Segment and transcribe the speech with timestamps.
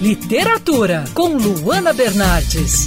[0.00, 2.86] Literatura, com Luana Bernardes.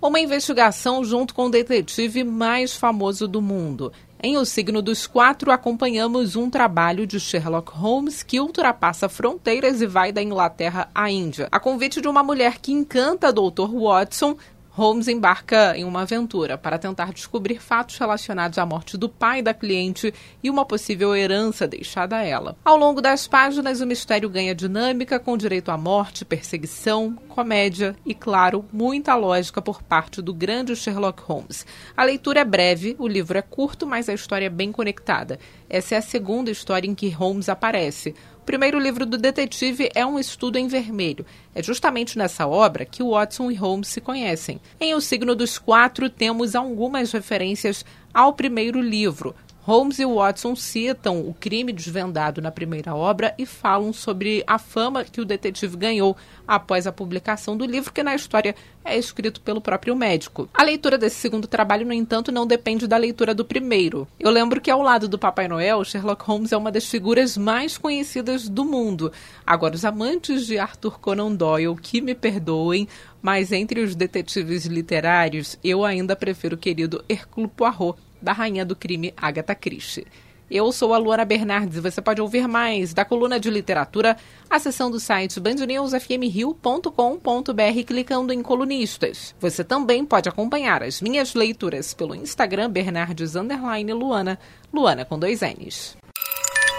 [0.00, 3.92] Uma investigação junto com o detetive mais famoso do mundo.
[4.22, 9.86] Em O Signo dos Quatro, acompanhamos um trabalho de Sherlock Holmes que ultrapassa fronteiras e
[9.86, 11.48] vai da Inglaterra à Índia.
[11.50, 13.68] A convite de uma mulher que encanta Dr.
[13.72, 14.36] Watson,
[14.76, 19.54] Holmes embarca em uma aventura para tentar descobrir fatos relacionados à morte do pai da
[19.54, 20.12] cliente
[20.42, 22.56] e uma possível herança deixada a ela.
[22.64, 28.14] Ao longo das páginas, o mistério ganha dinâmica com direito à morte, perseguição, comédia e,
[28.14, 31.64] claro, muita lógica por parte do grande Sherlock Holmes.
[31.96, 35.38] A leitura é breve, o livro é curto, mas a história é bem conectada.
[35.70, 38.12] Essa é a segunda história em que Holmes aparece.
[38.44, 41.24] O primeiro livro do detetive é um estudo em vermelho.
[41.54, 44.60] É justamente nessa obra que Watson e Holmes se conhecem.
[44.78, 49.34] Em O Signo dos Quatro, temos algumas referências ao primeiro livro,
[49.66, 55.04] Holmes e Watson citam o crime desvendado na primeira obra e falam sobre a fama
[55.04, 56.14] que o detetive ganhou
[56.46, 60.50] após a publicação do livro, que na história é escrito pelo próprio médico.
[60.52, 64.06] A leitura desse segundo trabalho, no entanto, não depende da leitura do primeiro.
[64.20, 67.78] Eu lembro que ao lado do Papai Noel, Sherlock Holmes é uma das figuras mais
[67.78, 69.10] conhecidas do mundo.
[69.46, 72.86] Agora, os amantes de Arthur Conan Doyle, que me perdoem,
[73.22, 78.74] mas entre os detetives literários, eu ainda prefiro o querido Hercule Poirot, da rainha do
[78.74, 80.06] crime Agatha Christie.
[80.50, 84.16] Eu sou a Luana Bernardes e você pode ouvir mais da coluna de literatura
[84.48, 89.34] acessando o site bandnewsfmrio.com.br clicando em colunistas.
[89.40, 94.38] Você também pode acompanhar as minhas leituras pelo Instagram Bernardes Luana,
[94.72, 95.96] Luana com dois N's.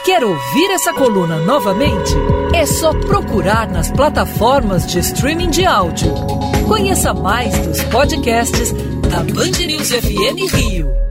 [0.06, 2.14] Quer ouvir essa coluna novamente?
[2.54, 6.14] É só procurar nas plataformas de streaming de áudio.
[6.68, 8.72] Conheça mais dos podcasts
[9.10, 11.05] da Band News FM Rio.